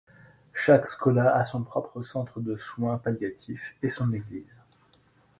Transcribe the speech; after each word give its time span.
Chaque 0.55 0.87
Schola 0.87 1.35
a 1.35 1.45
son 1.45 1.61
propre 1.63 2.01
centre 2.01 2.39
de 2.39 2.57
soins 2.57 2.97
palliatifs 2.97 3.75
et 3.83 3.89
son 3.89 4.11
église. 4.13 4.59